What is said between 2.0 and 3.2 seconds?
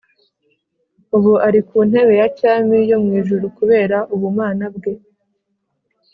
ya cyami yo mu